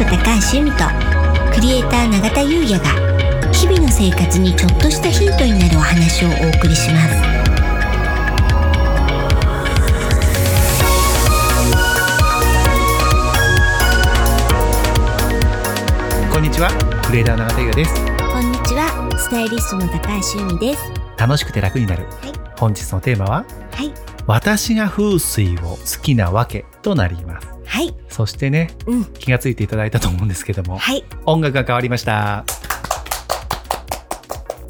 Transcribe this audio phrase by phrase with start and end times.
[0.00, 0.16] ト高
[0.50, 0.84] 橋由美と
[1.52, 7.20] クリエイター永田優也が日々の生活にちょっとしたヒントになるお話をお送りします
[16.32, 16.70] こんにちは、
[17.04, 17.94] クリエイター永田優也です。
[18.32, 22.04] こんにちはスタイリストの高橋由美です楽しくて楽になる。
[22.04, 23.92] はい本日のテーマは、はい
[24.26, 27.59] 私が風水を好きなわけとなります。
[27.70, 27.94] はい。
[28.08, 29.04] そしてね、うん。
[29.04, 31.04] 気がついていただいたと思うんですけども、はい。
[31.24, 32.44] 音楽が変わりました。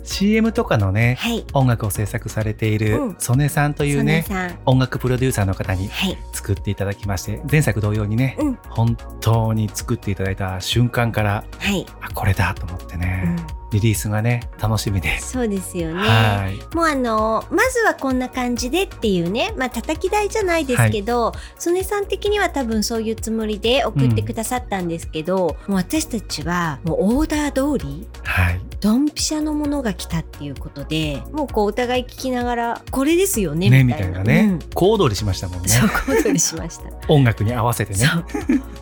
[0.05, 1.47] CM とかのね、はい。
[1.55, 3.17] 音楽を制作されているうん。
[3.19, 4.27] 曽根さんというね、
[4.67, 6.19] 音楽プロデューサーの方にはい。
[6.35, 8.59] 作っていただきまして、前作同様にね、うん。
[8.69, 15.33] 本当に作っていただいた瞬間から、はい、あ、これだと思ってうね、ん、リリースがね、楽しみです。
[15.33, 16.77] そうですよねはい。
[16.77, 28.61] もうあのまずはこんな感じでっていうねまあ叩き台じゃないですけど、曽根さん的には多分そういうつもりで送ってくださったんですけど、もう私たちはもうオーダー通りはい。
[28.81, 35.69] ドンピシャのものが来たっていうことでもうこうお互い聞きながらこれですよねね、みたいなみたいなね、うん小躍りしましたもんね。
[35.69, 36.85] そうことにしました。
[37.09, 38.07] 音楽に合わせてね。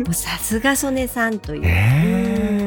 [0.04, 1.62] もうさすが曽根さんという。
[1.62, 1.68] ね
[2.36, 2.57] えうん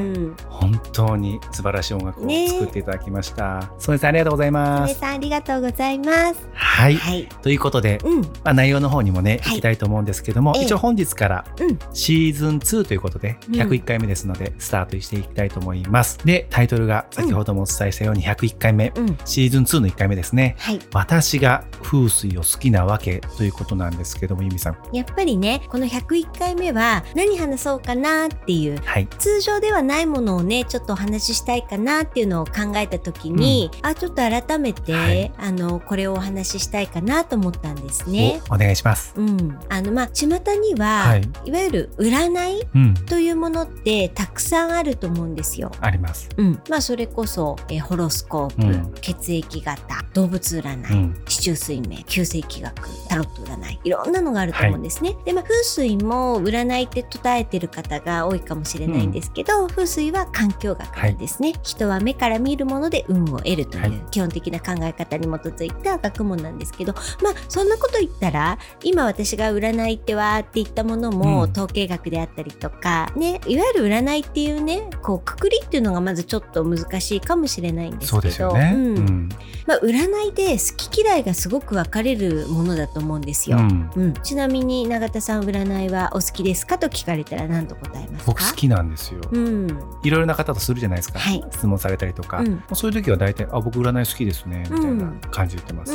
[0.71, 3.71] 本当に素晴らしい音楽をね作っていただきました。
[3.79, 4.93] 曽根さんありがとうござい曽ます。
[4.93, 6.49] 根さんありがとうございます。
[6.53, 6.95] はい。
[6.95, 7.27] はい。
[7.41, 8.21] ということで、うん。
[8.21, 16.17] まあ、内容の方にもね、はい行きたいと思うんですけども、ええ一応本日からうんシーズン2ということで、うん101回目ですので、スタートしていきたいと思います。
[16.25, 19.17] で、タイトルが先ほどもお伝えしたように101回目、うん。
[19.25, 20.55] シーズン2の1回目ですね。
[20.59, 20.79] はい。
[20.93, 24.77] 私が風水を好きなわけということなんですけども、ゆみさん。
[24.93, 29.07] やっぱりね、この101回目は何話そうかなっていう、はい。
[29.19, 38.41] 通常ではないものをね、ちょっとお話ししたいかなっていうのを考えた時に、あ、ちょっと改めて、はいあの、これをお話ししたいかなと思ったんですね。
[38.49, 39.13] おお願いします。
[39.17, 39.59] うん。
[39.67, 42.93] あの、まあ、巷には、はいい、わゆる占いうん。
[42.93, 45.71] というものってたくさんあると思うんですよ。
[45.81, 46.29] あります。
[46.37, 46.61] うん。
[46.69, 49.81] まあ、それこそ、えホロスコープ、うん血液型、
[50.13, 51.21] 動物占い、うん。
[51.25, 55.15] 地中水明、旧世紀学、タロット占い、いろんなのがあると思うんですね。
[55.25, 63.89] で、まあ、風水も占いって唱えてる方が多いかもしれないんですけど、風水は環境学なんですね、人は目から見るもので運を得るといはい。
[63.89, 71.51] う基本的な考え方に基づいた学問なんですけど、まあ、そんなこと言ったら、今私が占いってわーって言ったものも、うん。
[71.51, 78.73] 統計学であったりとか、ね、いわゆる占いっていうね、こう、くくりっていうのがまずちょっと難しいかもしれないんですけど、そうですよね。
[78.75, 78.97] うん。
[78.97, 79.29] うん。
[79.67, 83.57] まあ、占いで好き嫌いがすごく分かれるものだと思うんですよ。
[83.57, 83.91] うん。
[83.95, 84.13] うん。
[84.13, 88.31] ちなみに永田さん占いはお好きですかと聞かれたら何と答えますか？
[88.31, 89.21] 僕好きなんですよ。
[89.31, 89.67] うん、
[90.03, 91.43] いろいろな方とするじゃないですか、はい。
[91.51, 92.63] 質問されたりとか、うん。
[92.73, 95.93] そういう時は大体「あ僕占い好きですね」みたいな感じで言ってます。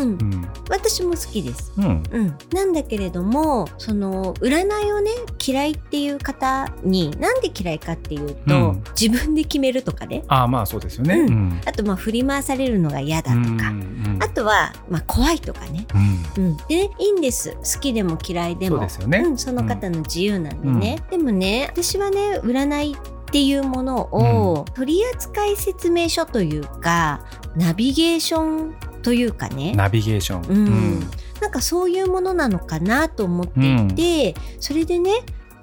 [0.71, 1.73] 私も好きです。
[1.77, 2.03] うん。
[2.11, 5.11] うん、なんだけれどもその占いをね
[5.45, 8.85] 嫌いっていう方になんで嫌いかっていうと、うん。
[8.99, 10.25] 自分で決めるとかね。
[10.29, 11.61] ああまあそうですよね。
[11.67, 13.73] あとまあ振り回されるのが嫌だとか、
[14.21, 15.87] あとはまあ怖いとかね、
[16.37, 16.45] うん。
[16.45, 17.53] うん、でねいいんです。
[17.53, 18.77] 好きでも嫌いでも。
[18.77, 19.19] そうですよね。
[19.19, 22.97] うん、その方の自由なんでね、でもね私はね占いっ
[23.31, 27.25] ていうものを、取扱説明書というか
[27.57, 29.73] ナビゲーションというかね。
[29.75, 30.43] ナビゲーション。
[30.49, 31.01] うん。
[31.41, 35.11] なんかそういうものなのかなと思っていて、それでね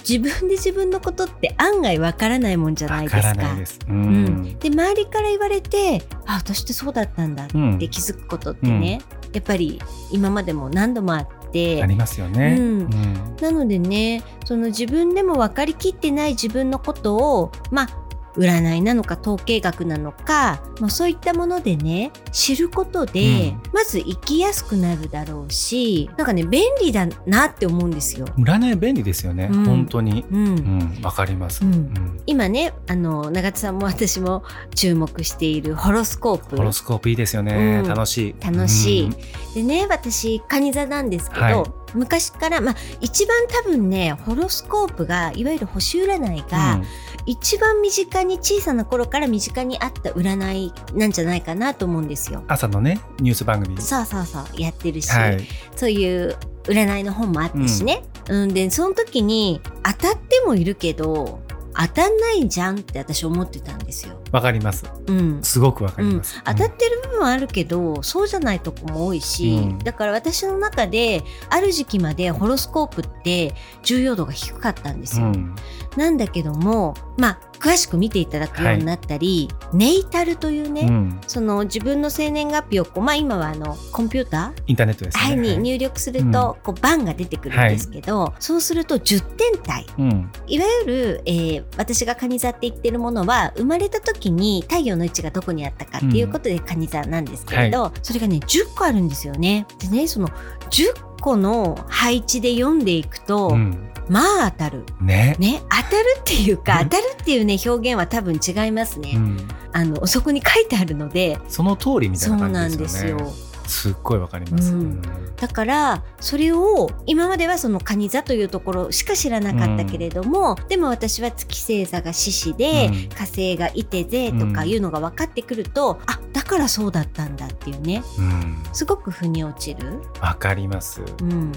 [0.08, 3.22] 自分で自分のことって案外わからないもんじゃないわですか。
[3.22, 3.80] からないです。
[3.88, 4.26] ううん。
[4.26, 9.02] ん、で周りから言われてあ私ってそうだったんだってうん気づくことってね、
[9.34, 12.56] やっぱり今までも何度もあってありますよね。
[12.60, 18.03] うんうんなのでねその自分でも分かりきってない自分のことをまあ
[18.36, 28.28] 占いなのか統計学なのか、まあ、そういったものでね知ることで、うんまず生きやすくなるだろうしなんかね便利だなって思うんですよ。
[28.38, 29.50] 占い便利ですよね。
[29.52, 30.24] うん本当に。
[30.32, 31.66] うんうんわかります。
[31.66, 34.44] うんうん今ねあの永田さんも 私も
[34.76, 37.82] 注目しているホロスコープホロスコープいいですよね。
[37.84, 38.36] うん楽しい。
[38.44, 39.14] 楽しいうん
[39.56, 46.82] でね私蟹座なんですけど、はい昔からまあ一番多分ねホロスコープがいわゆる星占いが、
[47.26, 52.44] 一番身近に小さな頃から身近にあった占いなんじゃないかなと思うんですよ。
[52.48, 53.82] 朝のねニュース番組。
[53.82, 55.48] そうそうそうやってるし、はい。
[55.76, 61.42] そういう占いの本もあったしね、うんでその時に当たってもいるけど
[61.76, 64.23] 当たんないじゃんって私思ってたんですよ。
[64.34, 64.84] わかります。
[65.08, 65.44] うん。
[65.44, 69.80] すごくわかうんります、当たってる部分はあるけど、そうじゃないとこも多いし、うん。
[69.80, 73.54] だから私の中である時期までホロスコープって
[73.84, 75.28] 重要度が低かったんですよ。
[75.28, 75.56] うん。
[75.96, 81.22] なんだけどもまあ詳しく見ていただくようになったり、ネイタルというね、うん。
[81.28, 84.64] その自分の生年月日をこう、まあ、今はあのコンピューター？
[84.68, 85.24] インターネットですね。
[85.24, 89.86] はい、に入力すると、こう番が出てくるんですけど、そうすると10点体。
[89.98, 90.32] うん。
[90.48, 99.66] いわゆる、えー私がカニ座って言ってるものは生まれた時に太陽の位置がどこにあったかっていうことでカニ座なんですけれど、それがね10個あるんですよね。
[99.80, 104.84] でねその10個の配置で読んでいくと、うんまあ当たる。
[105.02, 109.14] ねね、当たるっていうかうん当たるっていうね表現は多分違いますね。
[109.16, 113.53] うんあのそこに書いてあるのでその通りみたいそうななんですす感じでよねよ。
[113.68, 114.82] すっごいわかります、うん。
[114.82, 115.02] うん。
[115.36, 123.10] だからそれを今まではその蟹座というところしか知らなかったけれども、でも私は月星座が獅子で、うん。
[123.10, 128.04] 火星がいてぜとかいうのが分かってくると、あだからそうだったんだっていうね。
[128.18, 128.64] うん。
[128.74, 130.02] すごく腑に落ちる。
[130.22, 131.32] わかります、うん。
[131.32, 131.52] うん、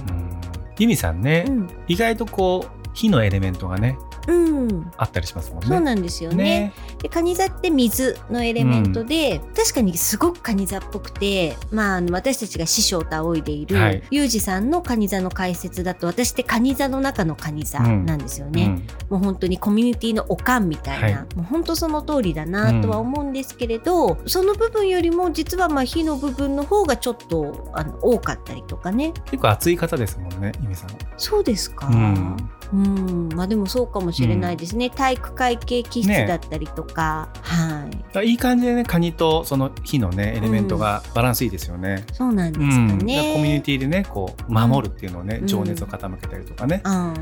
[0.78, 1.68] ユミさんね、うん。
[1.88, 4.15] 意外とこう火のエレメントがねうん
[4.96, 5.66] あったりしますもんね。
[5.68, 6.36] そうなんですよね。
[6.36, 6.72] ね。
[7.02, 14.02] で蟹座って水のエレメントで、確かにすごく蟹座っぽくて、まあ、私たちが師匠と仰いでいる、はい。
[14.10, 18.64] ユージさんの蟹座の解説だと私って蟹座の中の蟹座なんですよね。
[18.64, 18.74] うん。
[19.10, 21.36] もう本当にコミュニティのおかんみたいな、はい。
[21.36, 29.12] もう本当その通りだなとは思うんですけれど、その部分よりも実はまあ火の部分の方がちょっとあの多かったりとかね。
[29.26, 30.90] 結構熱い方ですもんねユミさん。
[31.16, 32.36] そうですか、うん
[33.46, 37.88] あでもそうかもしれないですね、体育会系気質だったりとか、は
[38.22, 38.30] い。
[38.30, 42.88] いい感じでねカニとその火のねエレメントがバランスいいですよね、そうなんですうん。
[42.88, 45.46] かだからね、コミュニティでねこう守るっていうのをね、うん。
[45.46, 47.14] 情熱を傾けたりとかね、あ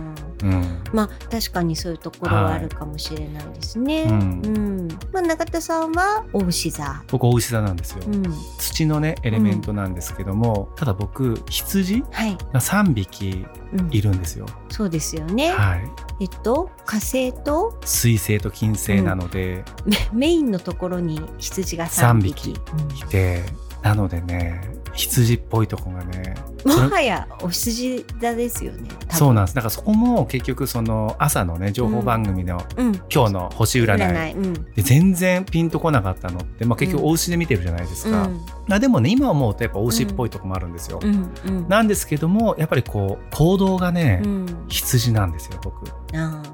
[0.42, 0.46] ー。
[0.46, 0.82] うん。
[0.92, 4.88] まあ確かにそういうところはあるかもしれないですね、うんうん。
[5.12, 8.24] まあ、永田さんは大牛座、僕大牛座なんですよ、うん、
[8.58, 15.90] 土のねエレメントなんですけども、ただ僕羊はい、が3匹うん、いるんですよ、そうですよね、はい
[16.24, 17.78] えっと火星と？
[17.84, 22.54] 水星と金星なので、メメインのところに羊が3三匹。
[22.54, 23.42] 匹いて
[23.82, 24.62] なのでね
[24.94, 29.54] 羊っぽいとこがねうんもはやお羊座ですよねそうなんです。
[29.54, 32.94] だからそこも結局その朝のね情報番組のうん。
[33.12, 34.34] 今日の星占い。
[34.34, 34.54] うん。
[34.74, 36.40] で全然ピンとこなかったの。
[36.40, 37.08] って、まあ、結局うん。
[37.10, 38.40] お牛で見てるじゃないですか、うん。
[38.66, 41.34] まあでもね今思うとやっぱお牛っぽいとこもあるんですよ、うん。
[41.46, 41.68] うん。
[41.68, 44.66] なんですけどもやっぱりこう行動がね、うん。
[44.68, 45.84] 羊なんですよ僕。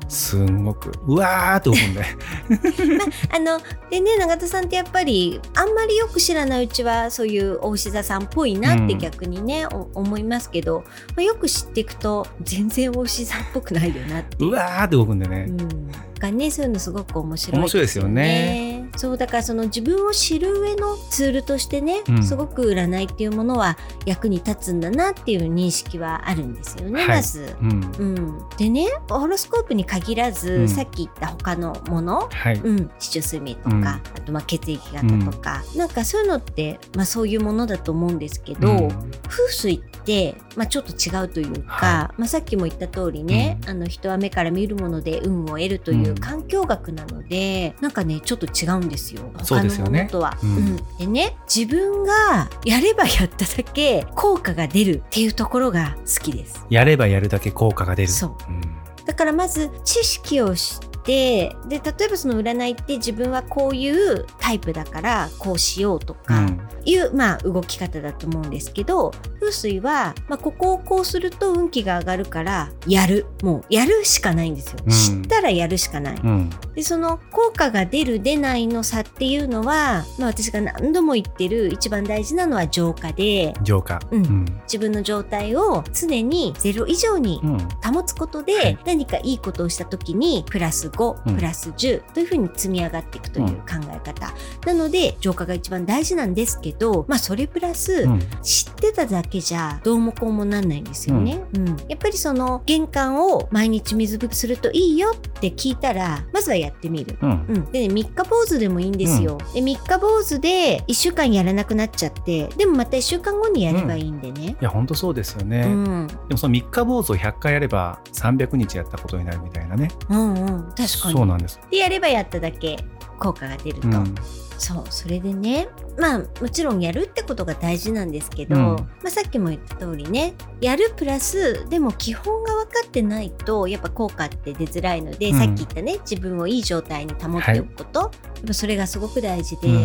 [0.08, 0.92] すんごく。
[1.06, 2.04] うわーって動くんで。
[3.30, 3.60] あの
[3.90, 8.98] でね永田さんってやっぱりあんまりよく知らないうちはそういうお牛座さんっぽいなってうん。
[8.98, 10.84] 逆にね、お思いますけど、
[11.16, 14.50] まあ、よく知っていくと全然お牛座っぽくないよなっていう。
[14.50, 22.22] うわーって動くんでね、うん、がねそういうのすごく面白い面白いですよねそうだからその自分を知る上のツールとしてね、うん。
[22.22, 23.76] すごく占いっていうものは
[24.06, 27.08] 役に立つんだなっていう認識はあるんですよね、はい。
[27.08, 27.56] まず。
[27.60, 27.70] うん。
[27.70, 30.68] うん、でねホロスコープに限らず、うん。
[30.68, 33.86] さっき言った他のものはい、うん、市中睡眠とか、うん。
[33.86, 38.88] あとまあ血液型とか、なんかそういうのって、まあ、そういうものだと思うんですけど、うん。
[39.28, 46.14] 風水って、まあ、ちょっと違うというか、はまあ、さっきも言った通りね、あの人は目から見るもので運を得るといううん。
[46.16, 49.22] 環境学なので、なんかねちょっと違うんですよ。
[49.32, 50.08] 他のそうですよね。
[50.10, 50.36] とは。
[50.42, 50.56] うん。
[50.56, 50.76] うん。
[50.98, 56.66] でね自分がやればやっただけ効果が出るっていうところが好きです。
[56.70, 58.08] やればやるだけ効果が出る。
[58.08, 58.30] そう。
[58.48, 58.60] うん。
[59.04, 66.46] だからまず知識を知ってで例えばその占いって自分はこういうタイプだからこうしようとか
[66.84, 73.26] いう、まあ、動き方だと思うんですけど風水は、まあ、ここをこうすると運気が上がるからやる。
[73.42, 74.92] もうやるしかないんですよ、うん。
[74.92, 76.20] 知ったらやるしかない。
[76.22, 76.50] うん。
[76.74, 84.00] でその効果が出る出ないの差っていうのは、まあ、私が何度も言ってる一番大事なのは浄化で浄化。
[84.10, 84.24] うん。
[84.24, 84.44] うん。
[84.64, 87.58] 自分の状態を常にゼロ以上にうん。
[87.92, 88.78] 保つことで、はい。
[88.84, 91.36] 何かいいことをした時にプラス5、うん。
[91.36, 94.34] プラス10というふうに積み上がっていくという考え方、
[94.66, 98.20] なので浄化が一番大事なんですけど、まあ、それプラス、うん。
[98.42, 101.66] 知ってただけじゃどうもこうもなんないんですよね、うん。
[101.88, 107.16] やっぱりその玄関を毎日水拭きするといいよって聞いたらまずはやってみる。
[107.22, 121.14] うんうん、で、ね、3日坊主でもいいんですよ、で3日坊主で1週間やらなくなっちゃってでもまた1週間後にやればいいんでね、いや本当そうですよね、うんでもその三日坊主を100回やれば300日やったことになるみたいなねうんうん確かに。
[121.14, 121.60] そうなんです。
[121.70, 122.76] でやればやっただけ
[123.18, 124.14] 効果が出ると、うん。
[124.58, 125.68] そうそれでね
[125.98, 128.62] まあもちろんやるってことが大事なんですけど、うん。
[128.62, 135.38] まあ、さっきも言った通りねやるプラスでも基本が分かってないとやっぱ効果って出づらいので、うん。
[135.38, 138.10] さっき言ったね自分をいい状態に保っておくこと、やっ
[138.46, 139.82] ぱそれがすごく大事で、うん。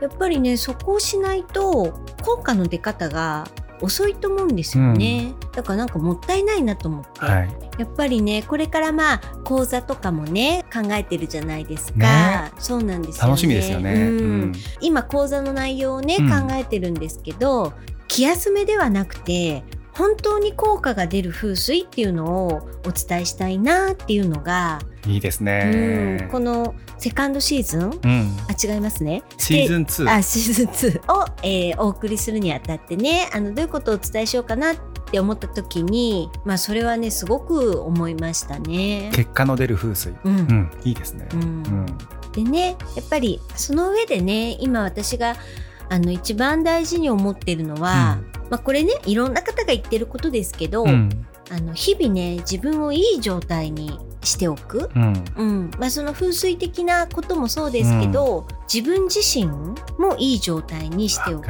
[0.00, 3.46] やっぱりねそこをしないと効果の出方が
[3.80, 7.48] 遅いと思うんですよね、だからなんかもったいないなと思って、はい。
[7.78, 12.52] やっぱりねこれからまあ講座とかもね考えてるじゃないですか、ね。
[12.58, 13.28] そうなんですよね。
[13.28, 13.92] 楽しみですよね。
[13.92, 14.00] うん。
[14.00, 14.52] うん。
[14.80, 16.30] 今講座の内容をね、うん。
[16.30, 17.72] 考えてるんですけど
[18.08, 19.62] 気休めではなくて
[19.96, 26.28] 本当に効果が出る風水っていうのをお伝えしたいなっていうのが、いいですうんね。
[26.30, 27.82] このセカンドシーズン？
[27.82, 30.10] うんあ違いますねシーズン2。
[30.10, 34.76] あシーズン2を、えーお送りするにあたってねあのどういうことをお伝えしようかなっ
[35.10, 39.10] て思った時にまあそれはねすごく思いましたね。
[39.14, 40.14] 結果の出る風水。
[40.24, 41.28] うんうん、いいですね。
[41.32, 41.86] うんうん
[42.32, 45.36] でねやっぱりその上でね今私が
[45.88, 48.18] あの一番大事に思ってるのは、
[48.50, 51.26] まあ、これねいろんな方が言ってることですけど、うん。
[51.48, 55.24] あの日々ね自分をいい状態にしておく、うん。
[55.36, 55.70] うん。
[55.78, 61.46] まあ、その風水的なこともそうですけど、自分自身もいい状態にしておく。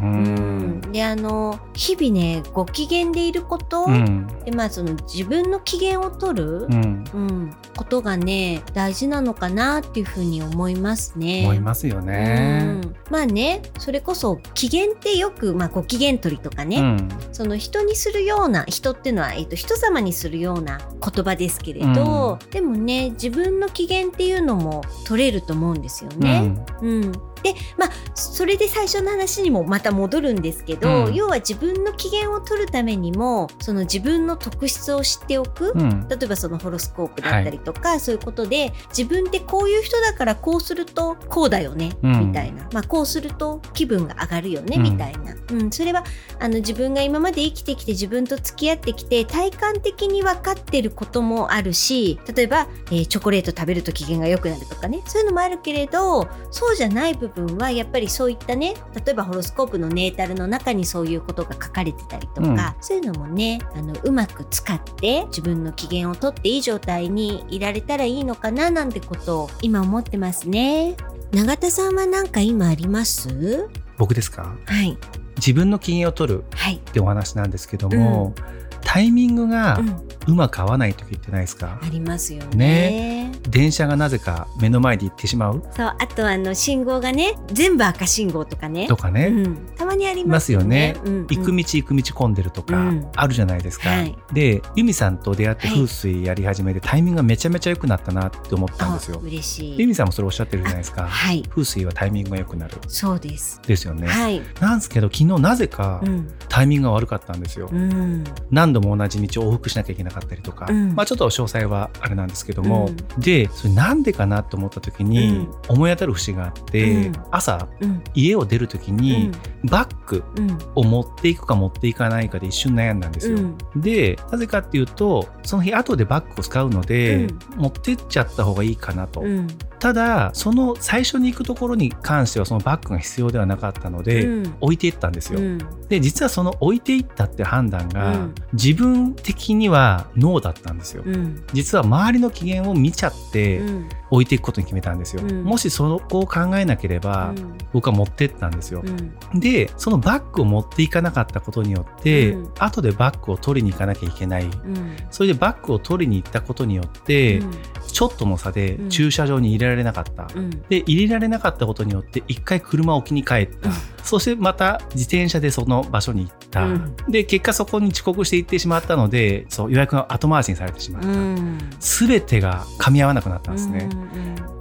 [0.00, 0.80] ううん。
[0.86, 4.26] んであの日々ねご機嫌でいること、うん。
[4.44, 7.04] でまあその自分の機嫌を取る、うん。
[7.14, 11.42] うん、ことがね大事なのかなっていうふうに思いますね。
[11.44, 12.80] 思いますよね。
[12.82, 12.96] うん。
[13.10, 17.08] まあねそれこそ機嫌ってよく、まあ、ご機嫌取りとかね、うん。
[17.32, 26.54] その人にするような人っていうのは、えっと人様にするような言葉ですけれど、でもね自分の機嫌っていうのも取れると思うんですよね。
[26.82, 31.14] うんでまあそれで最初の話にもまた戻るんですけど、うん。
[31.14, 35.80] 要は自分の機嫌を取るためにもその自分の特質を知っておく、うん。
[35.80, 42.28] うん例えばそのホロスコープだったりとか、そういうことで自分ってこういう人だからこうするとこうだよね、うん。
[42.28, 44.82] みたいな、まあ、こうすると気分が上がるよね、うん。
[44.82, 46.04] みたいな、うん、それは
[46.40, 55.02] あの自分が今まで生きてきて自分と付き合ってきて体感的に分かってることもあるし例えば、えーチョコレート食べると機嫌が良くなるとかね。
[55.06, 57.27] そういうのもあるけれどそうじゃない部分
[57.58, 70.96] はやっぱりそういったね例えばホロスコープのネータルの中にそういうことが書かれてたりとか、そういうのもねあのうまく使って自分の機嫌をとっていい状態にいられたらいいのかななんてことを今思ってますね。
[71.32, 73.68] 永田さんは何か今あります？
[73.98, 74.56] 僕ですか？
[74.64, 74.96] はい。
[75.36, 78.34] 自分の機嫌を取るはい、ってお話なんですけども、
[78.80, 83.32] タイミングがうん、うまく合わない時ってないですか、ありますよね。
[83.48, 85.62] 電車がなぜか目の前で行ってしまう？
[85.74, 88.86] そうあとあの信号がね全部赤信号とかね。
[88.86, 90.96] とかね、うん、たまにありますよね。
[91.04, 91.26] うんうん。
[91.28, 93.08] 行く道行く道混んでるとかうん。
[93.16, 94.16] あるじゃないですか、はい。
[94.32, 95.76] でユミさんと出会ってはい。
[95.76, 99.18] 風水やり始めてタイミングがめちゃめちゃ良くなったなって思ったんですよ。
[99.18, 99.78] あ嬉しい。
[99.78, 101.06] ユミさんもそれおっしゃってるじゃないですか。
[101.06, 101.42] はい。
[101.48, 102.74] 風水はタイミングが良くなる。
[102.86, 103.62] そうです。
[103.66, 104.42] ですよね、はい。
[104.60, 106.28] なんですけど昨日なぜかうん。
[106.48, 108.24] タイミングが悪かったんですよ、うん。
[108.50, 110.94] 何度も同じ道を往復しなきゃいけなかったりとか、うん。
[110.94, 115.54] まあちょっと詳細はあれなんですけども、でそれなんでかなと思った時にうん。
[115.68, 117.12] 思い当たる節があって、うん。
[117.30, 118.02] 朝うん。
[118.14, 119.30] 家を出る時に
[119.64, 120.58] バッグうん。
[120.74, 123.38] を持っていくか持っていかないかで一瞬悩んだんですよ。
[123.38, 123.56] うん。
[123.76, 127.38] でなぜかっていうとその日後でバッグを使うので、うん。
[127.56, 129.48] 持ってっちゃった方がいいかなと、うん
[129.80, 134.56] ただその最初に行くところに関してはそのバッグが必要ではなかったので、うん。
[134.60, 135.38] 置いていったんですよ。
[135.38, 135.58] うん。
[135.88, 138.34] で実はその置いていったって判断が、うん。
[138.52, 141.02] 自分的にはノーだったんですよ。
[141.06, 141.44] うん。
[141.52, 143.88] 実は周りの機嫌を見ちゃってうん。
[144.10, 145.22] 置いていくことに決めたんですよ。
[145.22, 145.44] うん。
[145.44, 147.34] もしそこを考えなければ、
[147.72, 148.82] 僕は持ってったんですよ。
[148.84, 149.40] うん。
[149.40, 152.50] でそのバッグを持っていかなかったことによって、うん。
[152.58, 154.44] 後でバッグを取りに行かなきゃいけない。
[154.44, 154.96] うん。
[155.10, 157.50] それでバッグを取りに行ったことによって、うん
[157.98, 158.90] ちょっとの差でうん。
[158.90, 160.50] 駐車場に入れられなかった、うん。
[160.68, 163.74] で入れられなかったことによって一回車を置きに帰った、うん。
[164.04, 166.96] そしてまた自転車でその場所に行った、うん。
[167.08, 171.58] で結果そこに遅刻して行ってしまったのでそう予約が後回しにされてしまった、うん。
[171.80, 173.88] 全てが噛み合わなくなったんですね、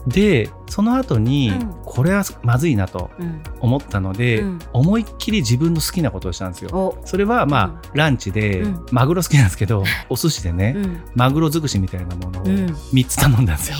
[0.08, 1.74] でその後に、うん。
[1.86, 3.42] これはまずいなとうん。
[3.62, 4.60] 思ったので、うん。
[4.74, 6.70] 思いっきり自分の好きなことをしたんですよ。
[6.74, 6.98] お。
[7.06, 8.86] それはまあ、ランチで、うん。
[8.92, 11.02] マグロ好きなんですけどお寿司でね、うん。
[11.16, 12.66] マグロ尽くしみたいなものをうん。
[12.68, 13.80] 3つ頼んだんですえよ、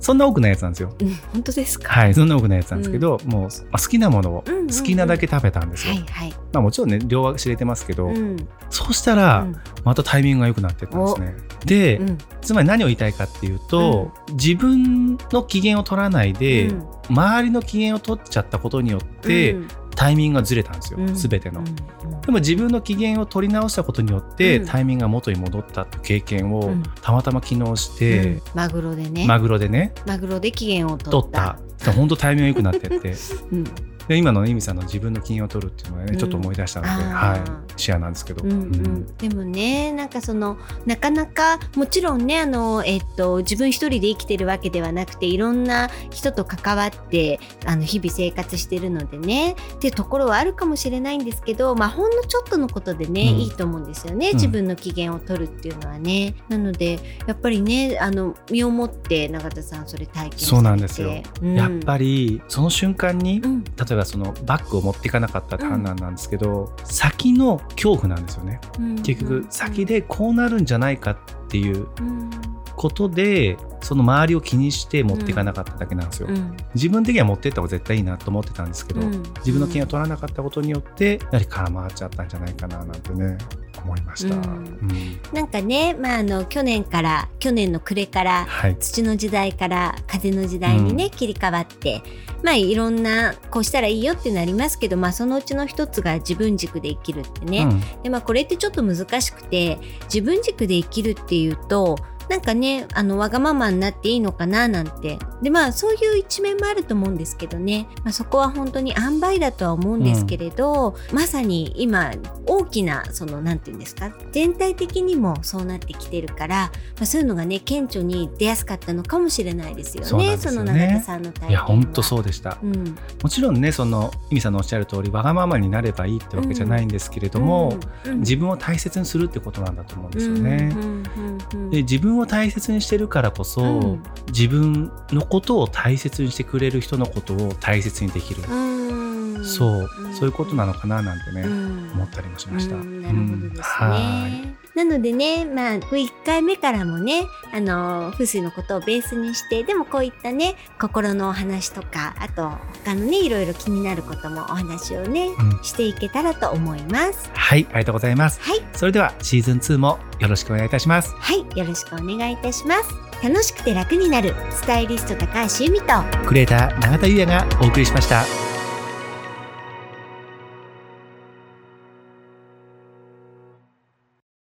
[0.00, 0.94] そんな多くないやつなんですよ。
[0.98, 1.88] ーうん本当ですか？
[1.88, 4.66] はいそんな多くないやつなんですけど、もう、まあ、好きなものをうんうんうん。
[4.68, 6.30] 好きなだけ食べたんですよ、はいはい。
[6.52, 8.36] まあ、もちろんね量は知れてますけど、うん。
[8.70, 9.46] そうしたら、
[9.84, 11.34] またタイミングが良くなってったんですね。
[11.64, 12.18] で、うん。
[12.40, 16.86] つまり何を言いたいかっていうと、自分の機嫌を取らないで、うん。
[17.10, 21.14] 周りの機嫌を取っちゃったことによって、うんタイミングがずれたんですよ、うん。
[21.14, 21.60] 全ての。
[21.60, 22.20] うん。
[22.22, 24.66] でも自分の機嫌を取り直したことによって、うん。
[24.66, 26.82] タイミングが元に戻ったって経験をうん。
[27.00, 31.58] たまたま昨日しうてん、マグロでね、マグロでねマグロで期限を取っ取った。
[31.78, 31.92] た。
[31.92, 33.14] 本当タイミングが良くなってって。
[33.52, 33.64] うん
[34.08, 36.18] で今のね、イミさんの自分の機嫌を取るっていうのはね、うん。
[36.18, 38.44] ちょっと思い出したので、はい、シェアなんですけど。
[38.44, 38.62] うんううん。
[38.62, 49.52] ん、でもねなんかそのなかなかもちろんねあの、えっと、自分一人で生きてるわけではなくていろんな人と関わってあの日々生活してるのでね。
[49.52, 53.28] っていうところはあるかもしれないんですけど、まあ、ほんのちょっとのことでね、うん。
[53.38, 54.34] いいと思うんですよねうん。
[54.34, 56.34] 自分の機嫌を取るっていうのはね。
[56.48, 60.44] なのでやっぱりねあの身をもって永田さんそれ体験されて。
[60.44, 61.22] そうなんですよ。
[61.40, 61.54] うん。
[61.54, 63.64] やっぱりその瞬間に、うん。
[63.64, 68.60] 例えばそのバッグを持っていかなかったって判断なんですけど、先の恐怖なんですよね。
[68.78, 69.02] うん。
[69.02, 71.16] 結局先でこうなるんじゃないかっ
[71.48, 72.30] ていううん。
[72.74, 76.28] ことでその周りを気にして持っていかなかっただけなんですよ。
[76.28, 76.56] うん。
[76.74, 79.22] 自分的には持ってった方が絶対いいなと思ってたんですけど、うん。
[79.38, 83.36] 自分の権を取らなかったことによってやはり空回っちゃったんじゃないかななんてね
[83.84, 84.34] 思いました。
[84.34, 84.42] うん。
[84.42, 85.20] うん。
[85.32, 91.10] なんかね、まあ、あの去年から去年の暮れからはい、土の時代から風の時代にね、うん。
[91.10, 92.02] 切り替わって
[92.42, 97.66] まあいろんなこうしたらいいよっていうのありますけど、まあ、そのうちの一つが自分軸で生きるってね、
[98.02, 101.96] でまあ、これってちょっと難しくて自分軸で生きるっていうと
[102.28, 105.18] なんかねあのわがままになっていいのかななんて。
[105.42, 112.12] でまあそういう一面もあると思うんですけどね、まあ、そこは本当に塩梅だとは思うんですけれど、まさに今
[112.46, 120.38] 大きなそのなんていうんですか全体的にもそうなってきてるから、まあ、そういうのがね顕著に出やすかったのかもしれないですよね。
[120.38, 120.72] そよね。
[120.72, 121.50] の永田さんの体験は。
[121.50, 122.58] いや本当そうでした。
[122.62, 122.96] うん。
[123.22, 128.12] もちろんねそのイミさんのおっしゃる通りわがままになればいいってわけじゃないんですけれども、うん。
[128.12, 128.18] うん。
[128.20, 130.70] 自分を大切にするってことなんだと思うんですよね。
[130.72, 131.70] うんうんうんうん。
[131.70, 134.02] で自分を大切にしてるからこそ、うん。
[134.28, 139.44] 自分のことを大切にしてくれる人のことを大切にできる、うん。
[139.44, 140.14] そう、ん。
[140.14, 141.90] そういうことなのかななんてね、うん。
[141.92, 142.76] 思ったりもしました。
[142.76, 143.02] うん。
[143.02, 143.62] なるほどですね。
[143.64, 152.50] はいなのでね、まあ、1回目からもね、あの、風水のことをベースにして、でもこういったね、心のお話とか、あと、
[152.84, 157.30] 他のね、いろいろ気になることもお話をね、うんしていけたらと思います。
[157.34, 158.40] はい、ありがとうございます。
[158.40, 158.62] はい。
[158.74, 161.14] それではシーズン2もよろしくお願いいたします。
[161.14, 161.40] はい。
[161.56, 163.12] よろしくお願いいたします。
[163.22, 165.86] 楽しくて楽になる、スタイリスト高橋由美と、
[166.26, 168.51] クリエイター永田優也がお送りしました。